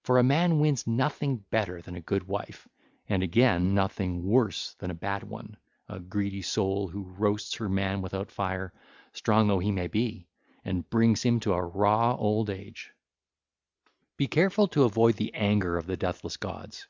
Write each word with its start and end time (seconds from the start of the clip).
For 0.00 0.16
a 0.16 0.22
man 0.22 0.60
wins 0.60 0.86
nothing 0.86 1.44
better 1.50 1.82
than 1.82 1.94
a 1.94 2.00
good 2.00 2.26
wife, 2.26 2.66
and, 3.06 3.22
again, 3.22 3.74
nothing 3.74 4.24
worse 4.26 4.72
than 4.72 4.90
a 4.90 4.94
bad 4.94 5.24
one, 5.24 5.58
a 5.90 6.00
greedy 6.00 6.40
soul 6.40 6.88
who 6.88 7.02
roasts 7.02 7.56
her 7.56 7.68
man 7.68 8.00
without 8.00 8.30
fire, 8.30 8.72
strong 9.12 9.46
though 9.46 9.58
he 9.58 9.70
may 9.70 9.86
be, 9.88 10.26
and 10.64 10.88
brings 10.88 11.22
him 11.22 11.38
to 11.40 11.52
a 11.52 11.60
raw 11.60 12.16
1335 12.16 12.24
old 12.24 12.48
age. 12.48 12.92
(ll. 14.18 14.24
706 14.24 14.24
714) 14.24 14.24
Be 14.24 14.26
careful 14.26 14.68
to 14.68 14.84
avoid 14.84 15.16
the 15.16 15.34
anger 15.34 15.76
of 15.76 15.86
the 15.86 15.98
deathless 15.98 16.38
gods. 16.38 16.86